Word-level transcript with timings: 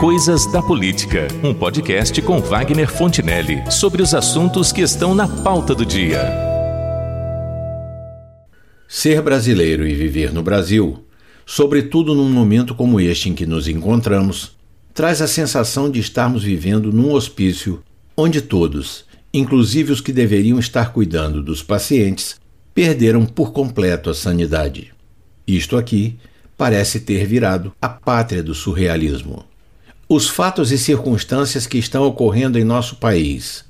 Coisas 0.00 0.44
da 0.44 0.60
Política, 0.60 1.26
um 1.42 1.54
podcast 1.54 2.20
com 2.20 2.38
Wagner 2.38 2.86
Fontinelli 2.86 3.62
sobre 3.72 4.02
os 4.02 4.12
assuntos 4.12 4.70
que 4.70 4.82
estão 4.82 5.14
na 5.14 5.26
pauta 5.26 5.74
do 5.74 5.86
dia. 5.86 6.20
Ser 8.86 9.22
brasileiro 9.22 9.88
e 9.88 9.94
viver 9.94 10.34
no 10.34 10.42
Brasil, 10.42 11.02
sobretudo 11.46 12.14
num 12.14 12.28
momento 12.28 12.74
como 12.74 13.00
este 13.00 13.30
em 13.30 13.34
que 13.34 13.46
nos 13.46 13.68
encontramos, 13.68 14.54
traz 14.92 15.22
a 15.22 15.26
sensação 15.26 15.90
de 15.90 15.98
estarmos 15.98 16.44
vivendo 16.44 16.92
num 16.92 17.12
hospício 17.12 17.82
onde 18.14 18.42
todos, 18.42 19.06
inclusive 19.32 19.92
os 19.92 20.02
que 20.02 20.12
deveriam 20.12 20.58
estar 20.58 20.92
cuidando 20.92 21.42
dos 21.42 21.62
pacientes, 21.62 22.36
perderam 22.74 23.24
por 23.24 23.50
completo 23.50 24.10
a 24.10 24.14
sanidade. 24.14 24.92
Isto 25.46 25.74
aqui 25.74 26.18
parece 26.54 27.00
ter 27.00 27.24
virado 27.24 27.72
a 27.80 27.88
pátria 27.88 28.42
do 28.42 28.54
surrealismo. 28.54 29.55
Os 30.08 30.28
fatos 30.28 30.70
e 30.70 30.78
circunstâncias 30.78 31.66
que 31.66 31.78
estão 31.78 32.04
ocorrendo 32.04 32.56
em 32.60 32.62
nosso 32.62 32.94
país, 32.94 33.64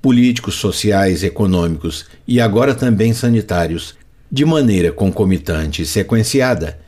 políticos, 0.00 0.54
sociais, 0.54 1.24
econômicos 1.24 2.06
e 2.28 2.40
agora 2.40 2.76
também 2.76 3.12
sanitários, 3.12 3.96
de 4.30 4.44
maneira 4.44 4.92
concomitante 4.92 5.82
e 5.82 5.86
sequenciada, 5.86 6.78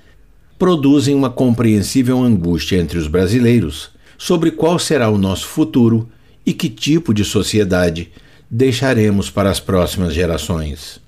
produzem 0.56 1.16
uma 1.16 1.28
compreensível 1.28 2.22
angústia 2.22 2.76
entre 2.76 2.96
os 2.96 3.08
brasileiros 3.08 3.90
sobre 4.16 4.52
qual 4.52 4.78
será 4.78 5.10
o 5.10 5.18
nosso 5.18 5.48
futuro 5.48 6.08
e 6.46 6.52
que 6.52 6.68
tipo 6.68 7.12
de 7.12 7.24
sociedade 7.24 8.08
deixaremos 8.48 9.28
para 9.28 9.50
as 9.50 9.58
próximas 9.58 10.14
gerações. 10.14 11.00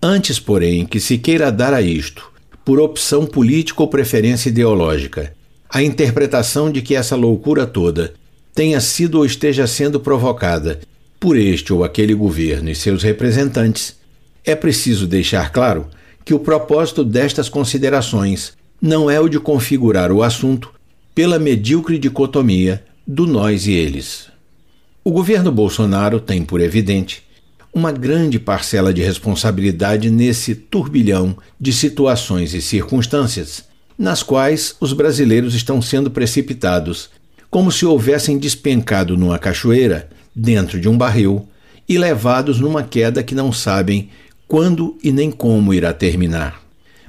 Antes, 0.00 0.38
porém, 0.38 0.86
que 0.86 1.00
se 1.00 1.18
queira 1.18 1.50
dar 1.50 1.74
a 1.74 1.82
isto 1.82 2.30
por 2.64 2.78
opção 2.78 3.26
política 3.26 3.82
ou 3.82 3.88
preferência 3.88 4.50
ideológica, 4.50 5.34
a 5.74 5.82
interpretação 5.82 6.70
de 6.70 6.80
que 6.80 6.94
essa 6.94 7.16
loucura 7.16 7.66
toda 7.66 8.14
tenha 8.54 8.80
sido 8.80 9.18
ou 9.18 9.26
esteja 9.26 9.66
sendo 9.66 9.98
provocada 9.98 10.78
por 11.18 11.36
este 11.36 11.72
ou 11.72 11.82
aquele 11.82 12.14
governo 12.14 12.70
e 12.70 12.76
seus 12.76 13.02
representantes, 13.02 13.96
é 14.44 14.54
preciso 14.54 15.04
deixar 15.04 15.50
claro 15.50 15.88
que 16.24 16.32
o 16.32 16.38
propósito 16.38 17.02
destas 17.02 17.48
considerações 17.48 18.52
não 18.80 19.10
é 19.10 19.18
o 19.18 19.28
de 19.28 19.40
configurar 19.40 20.12
o 20.12 20.22
assunto 20.22 20.72
pela 21.12 21.40
medíocre 21.40 21.98
dicotomia 21.98 22.84
do 23.04 23.26
nós 23.26 23.66
e 23.66 23.72
eles. 23.72 24.28
O 25.02 25.10
governo 25.10 25.50
Bolsonaro 25.50 26.20
tem 26.20 26.44
por 26.44 26.60
evidente 26.60 27.24
uma 27.72 27.90
grande 27.90 28.38
parcela 28.38 28.94
de 28.94 29.02
responsabilidade 29.02 30.08
nesse 30.08 30.54
turbilhão 30.54 31.36
de 31.60 31.72
situações 31.72 32.54
e 32.54 32.62
circunstâncias, 32.62 33.73
nas 33.98 34.22
quais 34.22 34.74
os 34.80 34.92
brasileiros 34.92 35.54
estão 35.54 35.80
sendo 35.80 36.10
precipitados, 36.10 37.10
como 37.50 37.70
se 37.70 37.86
houvessem 37.86 38.38
despencado 38.38 39.16
numa 39.16 39.38
cachoeira, 39.38 40.08
dentro 40.34 40.80
de 40.80 40.88
um 40.88 40.98
barril, 40.98 41.48
e 41.88 41.98
levados 41.98 42.58
numa 42.58 42.82
queda 42.82 43.22
que 43.22 43.34
não 43.34 43.52
sabem 43.52 44.08
quando 44.48 44.96
e 45.02 45.12
nem 45.12 45.30
como 45.30 45.72
irá 45.72 45.92
terminar. 45.92 46.60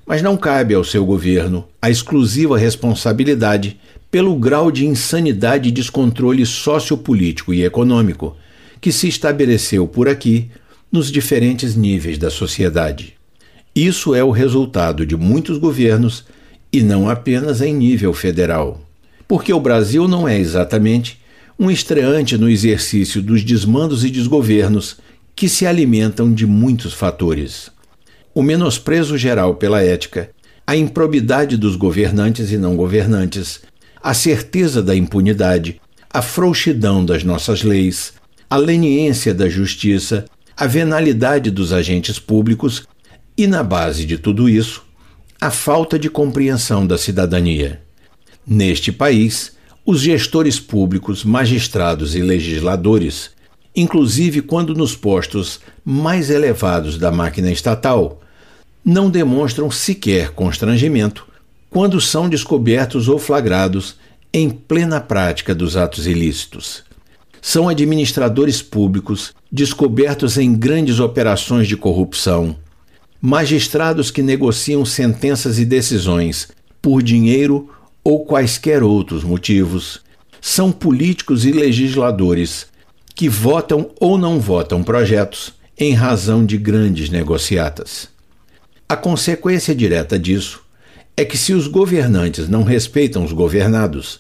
Mas 0.05 0.21
não 0.21 0.37
cabe 0.37 0.75
ao 0.75 0.83
seu 0.83 1.05
governo 1.05 1.65
a 1.81 1.89
exclusiva 1.89 2.57
responsabilidade 2.57 3.79
pelo 4.11 4.35
grau 4.35 4.71
de 4.71 4.85
insanidade 4.85 5.69
e 5.69 5.71
descontrole 5.71 6.45
sociopolítico 6.45 7.53
e 7.53 7.63
econômico 7.63 8.35
que 8.79 8.91
se 8.91 9.07
estabeleceu 9.07 9.87
por 9.87 10.07
aqui 10.07 10.49
nos 10.91 11.11
diferentes 11.11 11.75
níveis 11.75 12.17
da 12.17 12.29
sociedade. 12.29 13.15
Isso 13.75 14.13
é 14.13 14.23
o 14.23 14.31
resultado 14.31 15.05
de 15.05 15.17
muitos 15.17 15.57
governos 15.57 16.23
e 16.75 16.83
não 16.83 17.09
apenas 17.09 17.61
em 17.61 17.73
nível 17.73 18.13
federal. 18.13 18.81
Porque 19.25 19.53
o 19.53 19.61
Brasil 19.61 20.09
não 20.09 20.27
é 20.27 20.37
exatamente 20.37 21.21
um 21.57 21.71
estreante 21.71 22.37
no 22.37 22.49
exercício 22.49 23.21
dos 23.21 23.45
desmandos 23.45 24.03
e 24.03 24.09
desgovernos 24.09 24.97
que 25.33 25.47
se 25.47 25.65
alimentam 25.65 26.33
de 26.33 26.45
muitos 26.45 26.93
fatores. 26.93 27.71
O 28.33 28.43
menosprezo 28.43 29.17
geral 29.17 29.55
pela 29.55 29.81
ética, 29.81 30.29
a 30.67 30.75
improbidade 30.75 31.55
dos 31.55 31.77
governantes 31.77 32.51
e 32.51 32.57
não 32.57 32.75
governantes, 32.75 33.61
a 34.03 34.13
certeza 34.13 34.83
da 34.83 34.93
impunidade, 34.93 35.79
a 36.11 36.21
frouxidão 36.21 37.05
das 37.05 37.23
nossas 37.23 37.63
leis, 37.63 38.13
a 38.49 38.57
leniência 38.57 39.33
da 39.33 39.47
justiça, 39.47 40.25
a 40.57 40.67
venalidade 40.67 41.49
dos 41.49 41.71
agentes 41.71 42.19
públicos 42.19 42.85
e, 43.37 43.47
na 43.47 43.63
base 43.63 44.05
de 44.05 44.17
tudo 44.17 44.49
isso, 44.49 44.83
a 45.39 45.51
falta 45.51 45.99
de 45.99 46.09
compreensão 46.09 46.85
da 46.85 46.97
cidadania. 46.97 47.81
Neste 48.45 48.91
país, 48.91 49.53
os 49.85 50.01
gestores 50.01 50.59
públicos, 50.59 51.23
magistrados 51.23 52.15
e 52.15 52.21
legisladores, 52.21 53.31
inclusive 53.75 54.41
quando 54.41 54.73
nos 54.73 54.95
postos 54.95 55.59
mais 55.83 56.29
elevados 56.29 56.97
da 56.97 57.11
máquina 57.11 57.51
estatal, 57.51 58.21
não 58.83 59.09
demonstram 59.09 59.69
sequer 59.69 60.31
constrangimento 60.31 61.27
quando 61.69 61.99
são 61.99 62.29
descobertos 62.29 63.07
ou 63.07 63.19
flagrados 63.19 63.97
em 64.33 64.49
plena 64.49 65.01
prática 65.01 65.53
dos 65.53 65.75
atos 65.75 66.07
ilícitos 66.07 66.85
são 67.47 67.69
administradores 67.69 68.59
públicos 68.59 69.31
descobertos 69.51 70.35
em 70.35 70.51
grandes 70.55 70.99
operações 70.99 71.67
de 71.67 71.77
corrupção, 71.77 72.55
magistrados 73.25 74.11
que 74.11 74.21
negociam 74.21 74.85
sentenças 74.85 75.57
e 75.57 75.65
decisões 75.65 76.47
por 76.79 77.01
dinheiro 77.01 77.67
ou 78.03 78.23
quaisquer 78.23 78.83
outros 78.83 79.23
motivos, 79.23 79.99
são 80.39 80.71
políticos 80.71 81.43
e 81.43 81.51
legisladores 81.51 82.67
que 83.15 83.27
votam 83.27 83.89
ou 83.99 84.15
não 84.15 84.39
votam 84.39 84.83
projetos 84.83 85.53
em 85.75 85.91
razão 85.95 86.45
de 86.45 86.55
grandes 86.55 87.09
negociatas. 87.09 88.09
A 88.87 88.95
consequência 88.95 89.73
direta 89.73 90.19
disso 90.19 90.61
é 91.17 91.25
que, 91.25 91.35
se 91.35 91.51
os 91.51 91.67
governantes 91.67 92.47
não 92.47 92.61
respeitam 92.61 93.25
os 93.25 93.31
governados, 93.31 94.19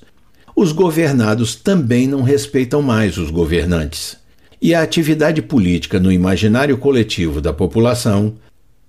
os 0.55 0.71
governados 0.71 1.53
também 1.53 2.07
não 2.07 2.23
respeitam 2.23 2.81
mais 2.81 3.19
os 3.19 3.29
governantes. 3.29 4.17
E 4.59 4.73
a 4.73 4.81
atividade 4.81 5.43
política 5.43 5.99
no 5.99 6.11
imaginário 6.11 6.75
coletivo 6.75 7.39
da 7.39 7.53
população 7.53 8.33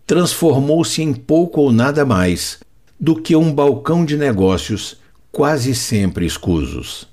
transformou-se 0.06 1.02
em 1.02 1.12
pouco 1.12 1.60
ou 1.60 1.72
nada 1.72 2.04
mais 2.04 2.60
do 2.98 3.20
que 3.20 3.34
um 3.34 3.52
balcão 3.52 4.04
de 4.04 4.16
negócios 4.16 4.96
quase 5.32 5.74
sempre 5.74 6.24
escusos. 6.24 7.06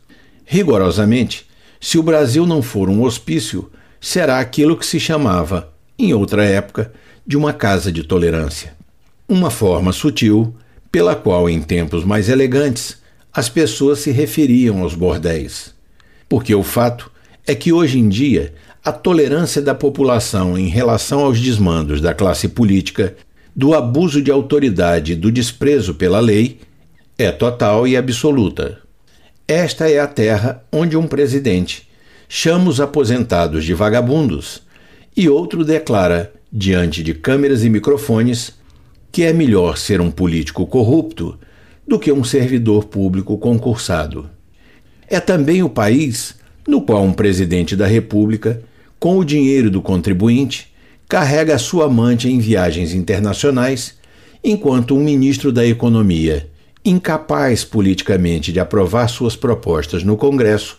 Rigorosamente, 0.45 1.47
se 1.81 1.97
o 1.97 2.03
Brasil 2.03 2.45
não 2.45 2.61
for 2.61 2.89
um 2.89 3.01
hospício, 3.01 3.69
será 3.99 4.39
aquilo 4.39 4.77
que 4.77 4.85
se 4.85 4.99
chamava, 4.99 5.73
em 5.97 6.13
outra 6.13 6.45
época, 6.45 6.93
de 7.25 7.35
uma 7.35 7.51
casa 7.51 7.91
de 7.91 8.03
tolerância. 8.03 8.75
Uma 9.27 9.49
forma 9.49 9.91
sutil 9.91 10.55
pela 10.91 11.15
qual, 11.15 11.49
em 11.49 11.61
tempos 11.61 12.05
mais 12.05 12.29
elegantes, 12.29 13.01
as 13.33 13.49
pessoas 13.49 13.99
se 13.99 14.11
referiam 14.11 14.83
aos 14.83 14.93
bordéis. 14.93 15.73
Porque 16.29 16.53
o 16.53 16.61
fato 16.63 17.11
é 17.45 17.55
que 17.55 17.73
hoje 17.73 17.97
em 17.97 18.07
dia 18.07 18.53
a 18.83 18.91
tolerância 18.91 19.61
da 19.61 19.73
população 19.73 20.57
em 20.57 20.67
relação 20.67 21.21
aos 21.21 21.39
desmandos 21.39 22.01
da 22.01 22.13
classe 22.13 22.49
política, 22.49 23.15
do 23.55 23.73
abuso 23.73 24.21
de 24.21 24.29
autoridade 24.29 25.15
do 25.15 25.31
desprezo 25.31 25.93
pela 25.93 26.19
lei 26.19 26.59
é 27.17 27.31
total 27.31 27.87
e 27.87 27.95
absoluta. 27.95 28.79
Esta 29.47 29.89
é 29.89 29.99
a 29.99 30.07
terra 30.07 30.63
onde 30.71 30.97
um 30.97 31.07
presidente 31.07 31.87
chama 32.27 32.69
os 32.69 32.81
aposentados 32.81 33.63
de 33.63 33.73
vagabundos 33.73 34.63
e 35.15 35.29
outro 35.29 35.63
declara, 35.63 36.33
diante 36.51 37.03
de 37.03 37.13
câmeras 37.13 37.63
e 37.63 37.69
microfones, 37.69 38.53
que 39.11 39.23
é 39.23 39.31
melhor 39.31 39.77
ser 39.77 40.01
um 40.01 40.11
político 40.11 40.65
corrupto 40.65 41.37
do 41.87 41.99
que 41.99 42.11
um 42.11 42.23
servidor 42.23 42.85
público 42.85 43.37
concursado. 43.37 44.29
É 45.07 45.19
também 45.19 45.61
o 45.63 45.69
país 45.69 46.35
no 46.67 46.81
qual 46.81 47.03
um 47.03 47.13
presidente 47.13 47.75
da 47.75 47.85
República, 47.85 48.61
com 49.03 49.17
o 49.17 49.25
dinheiro 49.25 49.69
do 49.69 49.81
contribuinte, 49.81 50.73
carrega 51.09 51.57
sua 51.57 51.87
amante 51.87 52.29
em 52.29 52.39
viagens 52.39 52.93
internacionais, 52.93 53.95
enquanto 54.41 54.95
um 54.95 55.03
ministro 55.03 55.51
da 55.51 55.67
Economia, 55.67 56.49
incapaz 56.85 57.65
politicamente 57.65 58.53
de 58.53 58.61
aprovar 58.61 59.09
suas 59.09 59.35
propostas 59.35 60.05
no 60.05 60.15
Congresso, 60.15 60.77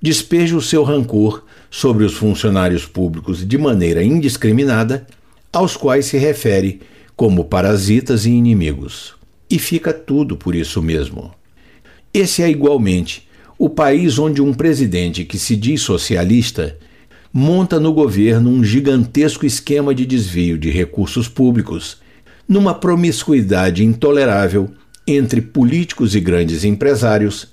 despeja 0.00 0.56
o 0.56 0.62
seu 0.62 0.84
rancor 0.84 1.44
sobre 1.68 2.04
os 2.04 2.12
funcionários 2.12 2.86
públicos 2.86 3.44
de 3.44 3.58
maneira 3.58 4.00
indiscriminada, 4.00 5.04
aos 5.52 5.76
quais 5.76 6.06
se 6.06 6.16
refere 6.16 6.82
como 7.16 7.44
parasitas 7.46 8.26
e 8.26 8.30
inimigos 8.30 9.14
e 9.50 9.58
fica 9.58 9.92
tudo 9.92 10.36
por 10.36 10.54
isso 10.54 10.80
mesmo. 10.80 11.34
Esse 12.14 12.44
é 12.44 12.48
igualmente 12.48 13.28
o 13.58 13.68
país 13.68 14.20
onde 14.20 14.40
um 14.40 14.54
presidente 14.54 15.24
que 15.24 15.36
se 15.36 15.56
diz 15.56 15.82
socialista 15.82 16.78
monta 17.32 17.78
no 17.78 17.92
governo 17.92 18.50
um 18.50 18.64
gigantesco 18.64 19.46
esquema 19.46 19.94
de 19.94 20.04
desvio 20.04 20.58
de 20.58 20.70
recursos 20.70 21.28
públicos, 21.28 21.98
numa 22.48 22.74
promiscuidade 22.74 23.84
intolerável 23.84 24.70
entre 25.06 25.40
políticos 25.40 26.14
e 26.14 26.20
grandes 26.20 26.64
empresários 26.64 27.48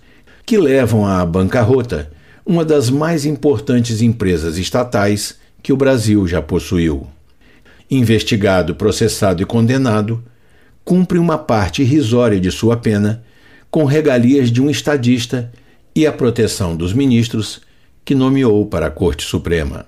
que 0.46 0.58
levam 0.58 1.06
à 1.06 1.26
bancarrota 1.26 2.12
uma 2.46 2.64
das 2.64 2.90
mais 2.90 3.26
importantes 3.26 4.02
empresas 4.02 4.58
estatais 4.58 5.38
que 5.62 5.74
o 5.74 5.78
Brasil 5.78 6.26
já 6.26 6.42
possuiu. 6.42 7.06
Investigado, 7.92 8.74
processado 8.74 9.44
e 9.44 9.46
condenado, 9.46 10.24
cumpre 10.84 11.20
uma 11.20 11.38
parte 11.38 11.82
irrisória 11.82 12.40
de 12.40 12.50
sua 12.50 12.78
pena 12.78 13.24
com 13.70 13.84
regalias 13.84 14.50
de 14.50 14.62
um 14.62 14.70
estadista 14.70 15.52
e 15.94 16.08
a 16.08 16.12
proteção 16.12 16.76
dos 16.76 16.94
ministros 16.94 17.62
que 18.08 18.16
nomeou 18.16 18.66
para 18.66 18.88
a 18.88 18.90
Corte 18.90 19.26
Suprema. 19.26 19.86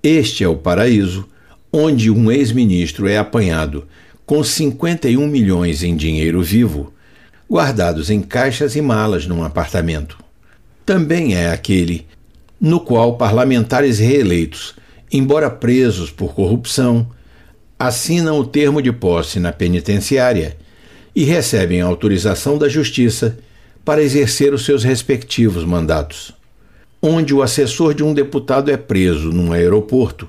Este 0.00 0.44
é 0.44 0.48
o 0.48 0.54
paraíso 0.54 1.28
onde 1.72 2.08
um 2.08 2.30
ex-ministro 2.30 3.08
é 3.08 3.18
apanhado 3.18 3.88
com 4.24 4.44
51 4.44 5.26
milhões 5.26 5.82
em 5.82 5.96
dinheiro 5.96 6.40
vivo, 6.44 6.94
guardados 7.50 8.08
em 8.08 8.22
caixas 8.22 8.76
e 8.76 8.80
malas 8.80 9.26
num 9.26 9.42
apartamento. 9.42 10.16
Também 10.86 11.34
é 11.34 11.50
aquele 11.50 12.06
no 12.60 12.78
qual 12.78 13.16
parlamentares 13.16 13.98
reeleitos, 13.98 14.76
embora 15.10 15.50
presos 15.50 16.12
por 16.12 16.34
corrupção, 16.34 17.04
assinam 17.76 18.38
o 18.38 18.46
termo 18.46 18.80
de 18.80 18.92
posse 18.92 19.40
na 19.40 19.50
penitenciária 19.50 20.56
e 21.16 21.24
recebem 21.24 21.80
autorização 21.80 22.56
da 22.56 22.68
Justiça 22.68 23.36
para 23.84 24.04
exercer 24.04 24.54
os 24.54 24.64
seus 24.64 24.84
respectivos 24.84 25.64
mandatos. 25.64 26.32
Onde 27.06 27.34
o 27.34 27.42
assessor 27.42 27.92
de 27.92 28.02
um 28.02 28.14
deputado 28.14 28.70
é 28.70 28.78
preso 28.78 29.30
num 29.30 29.52
aeroporto 29.52 30.26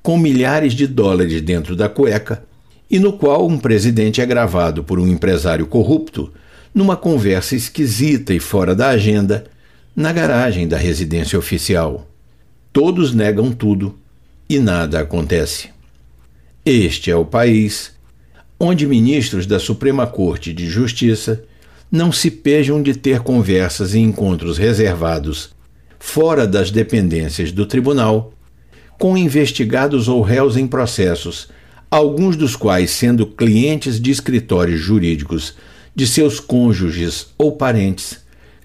com 0.00 0.16
milhares 0.16 0.72
de 0.72 0.86
dólares 0.86 1.42
dentro 1.42 1.74
da 1.74 1.88
cueca 1.88 2.44
e 2.88 3.00
no 3.00 3.14
qual 3.14 3.44
um 3.44 3.58
presidente 3.58 4.20
é 4.20 4.24
gravado 4.24 4.84
por 4.84 5.00
um 5.00 5.08
empresário 5.08 5.66
corrupto 5.66 6.32
numa 6.72 6.96
conversa 6.96 7.56
esquisita 7.56 8.32
e 8.32 8.38
fora 8.38 8.72
da 8.72 8.90
agenda 8.90 9.46
na 9.96 10.12
garagem 10.12 10.68
da 10.68 10.76
residência 10.76 11.36
oficial. 11.36 12.08
Todos 12.72 13.12
negam 13.12 13.50
tudo 13.50 13.98
e 14.48 14.60
nada 14.60 15.00
acontece. 15.00 15.70
Este 16.64 17.10
é 17.10 17.16
o 17.16 17.24
país 17.24 17.90
onde 18.60 18.86
ministros 18.86 19.44
da 19.44 19.58
Suprema 19.58 20.06
Corte 20.06 20.52
de 20.52 20.68
Justiça 20.68 21.42
não 21.90 22.12
se 22.12 22.30
pejam 22.30 22.80
de 22.80 22.94
ter 22.94 23.22
conversas 23.22 23.92
e 23.92 23.98
encontros 23.98 24.56
reservados 24.56 25.50
fora 26.04 26.48
das 26.48 26.72
dependências 26.72 27.52
do 27.52 27.64
tribunal 27.64 28.34
com 28.98 29.16
investigados 29.16 30.08
ou 30.08 30.20
réus 30.20 30.56
em 30.56 30.66
processos, 30.66 31.48
alguns 31.88 32.36
dos 32.36 32.56
quais 32.56 32.90
sendo 32.90 33.24
clientes 33.24 34.00
de 34.00 34.10
escritórios 34.10 34.80
jurídicos 34.80 35.54
de 35.94 36.04
seus 36.04 36.40
cônjuges 36.40 37.28
ou 37.38 37.52
parentes, 37.52 38.18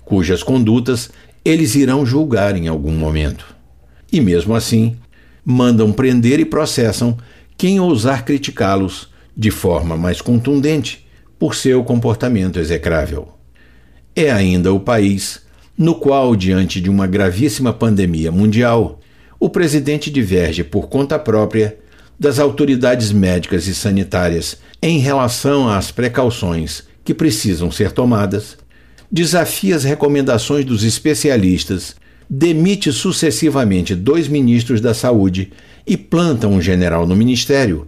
cujas 0.04 0.42
condutas 0.42 1.12
eles 1.46 1.76
irão 1.76 2.06
julgar 2.06 2.58
em 2.58 2.68
algum 2.68 2.92
momento. 2.92 3.56
E 4.12 4.20
mesmo 4.20 4.56
assim, 4.56 4.98
mandam 5.46 5.94
prender 5.94 6.40
e 6.40 6.46
processam 6.46 7.18
quem 7.56 7.80
ousar 7.80 8.26
criticá-los 8.26 9.10
de 9.38 9.52
forma 9.52 9.96
mais 9.96 10.22
contundente 10.22 11.08
por 11.38 11.54
seu 11.54 11.84
comportamento 11.84 12.60
execrável. 12.60 13.30
É 14.16 14.32
ainda 14.32 14.74
o 14.74 14.80
país 14.80 15.46
no 15.78 15.94
qual, 15.94 16.36
diante 16.36 16.82
de 16.82 16.90
uma 16.90 17.06
gravíssima 17.06 17.72
pandemia 17.72 18.32
mundial, 18.32 19.00
o 19.40 19.50
presidente 19.50 20.10
diverge 20.10 20.64
por 20.64 20.90
conta 20.90 21.20
própria 21.20 21.78
das 22.20 22.40
autoridades 22.40 23.12
médicas 23.12 23.68
e 23.68 23.76
sanitárias 23.76 24.58
em 24.82 24.98
relação 24.98 25.70
às 25.70 25.92
precauções 25.92 26.84
que 27.04 27.14
precisam 27.14 27.72
ser 27.72 27.92
tomadas, 27.92 28.58
desafia 29.12 29.76
as 29.76 29.84
recomendações 29.84 30.66
dos 30.66 30.84
especialistas, 30.84 31.96
demite 32.28 32.92
sucessivamente 32.92 33.94
dois 33.94 34.28
ministros 34.28 34.82
da 34.82 34.94
saúde 34.96 35.54
e 35.86 35.96
planta 35.96 36.48
um 36.48 36.60
general 36.60 37.06
no 37.06 37.16
ministério 37.16 37.88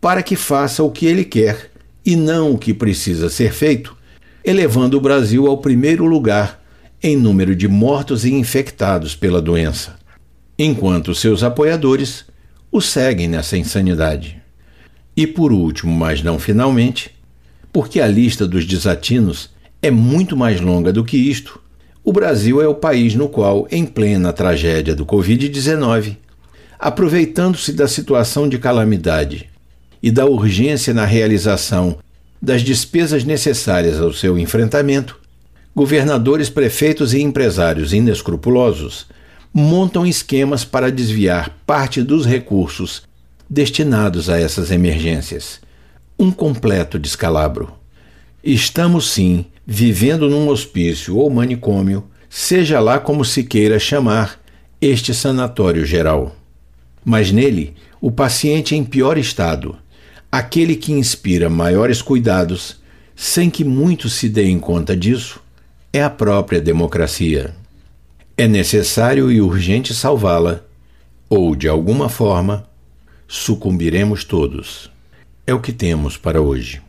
para 0.00 0.22
que 0.22 0.34
faça 0.34 0.82
o 0.82 0.90
que 0.90 1.06
ele 1.06 1.24
quer 1.24 1.70
e 2.04 2.16
não 2.16 2.52
o 2.52 2.58
que 2.58 2.72
precisa 2.72 3.28
ser 3.28 3.52
feito, 3.52 3.94
elevando 4.42 4.96
o 4.96 5.00
Brasil 5.00 5.46
ao 5.46 5.58
primeiro 5.58 6.06
lugar 6.06 6.57
em 7.02 7.16
número 7.16 7.54
de 7.54 7.68
mortos 7.68 8.24
e 8.24 8.32
infectados 8.32 9.14
pela 9.14 9.40
doença 9.40 9.98
enquanto 10.58 11.14
seus 11.14 11.44
apoiadores 11.44 12.24
o 12.70 12.80
seguem 12.80 13.28
nessa 13.28 13.56
insanidade. 13.56 14.42
E 15.16 15.26
por 15.26 15.52
último, 15.52 15.94
mas 15.94 16.22
não 16.22 16.38
finalmente, 16.38 17.14
porque 17.72 18.00
a 18.00 18.08
lista 18.08 18.46
dos 18.46 18.66
desatinos 18.66 19.50
é 19.80 19.90
muito 19.90 20.36
mais 20.36 20.60
longa 20.60 20.92
do 20.92 21.04
que 21.04 21.16
isto, 21.16 21.60
o 22.02 22.12
Brasil 22.12 22.60
é 22.60 22.66
o 22.66 22.74
país 22.74 23.14
no 23.14 23.28
qual, 23.28 23.68
em 23.70 23.84
plena 23.84 24.32
tragédia 24.32 24.94
do 24.94 25.06
Covid-19, 25.06 26.16
aproveitando-se 26.78 27.72
da 27.72 27.86
situação 27.86 28.48
de 28.48 28.58
calamidade 28.58 29.48
e 30.02 30.10
da 30.10 30.24
urgência 30.24 30.94
na 30.94 31.04
realização 31.04 31.98
das 32.40 32.62
despesas 32.62 33.24
necessárias 33.24 34.00
ao 34.00 34.12
seu 34.12 34.38
enfrentamento, 34.38 35.20
governadores, 35.78 36.50
prefeitos 36.50 37.14
e 37.14 37.22
empresários 37.22 37.92
inescrupulosos 37.92 39.06
montam 39.54 40.04
esquemas 40.04 40.64
para 40.64 40.90
desviar 40.90 41.56
parte 41.64 42.02
dos 42.02 42.26
recursos 42.26 43.04
destinados 43.48 44.28
a 44.28 44.40
essas 44.40 44.72
emergências. 44.72 45.60
Um 46.18 46.32
completo 46.32 46.98
descalabro. 46.98 47.72
Estamos 48.42 49.08
sim 49.08 49.46
vivendo 49.64 50.28
num 50.28 50.48
hospício 50.48 51.16
ou 51.16 51.30
manicômio, 51.30 52.02
seja 52.28 52.80
lá 52.80 52.98
como 52.98 53.24
se 53.24 53.44
queira 53.44 53.78
chamar 53.78 54.40
este 54.80 55.14
sanatório 55.14 55.86
geral. 55.86 56.34
Mas 57.04 57.30
nele, 57.30 57.76
o 58.00 58.10
paciente 58.10 58.74
em 58.74 58.82
pior 58.82 59.16
estado, 59.16 59.76
aquele 60.30 60.74
que 60.74 60.90
inspira 60.90 61.48
maiores 61.48 62.02
cuidados, 62.02 62.80
sem 63.14 63.48
que 63.48 63.62
muitos 63.62 64.14
se 64.14 64.28
deem 64.28 64.58
conta 64.58 64.96
disso, 64.96 65.40
é 65.92 66.02
a 66.02 66.10
própria 66.10 66.60
democracia. 66.60 67.54
É 68.36 68.46
necessário 68.46 69.30
e 69.30 69.40
urgente 69.40 69.94
salvá-la, 69.94 70.62
ou, 71.28 71.56
de 71.56 71.68
alguma 71.68 72.08
forma, 72.08 72.68
sucumbiremos 73.26 74.24
todos. 74.24 74.90
É 75.46 75.54
o 75.54 75.60
que 75.60 75.72
temos 75.72 76.16
para 76.16 76.40
hoje. 76.40 76.82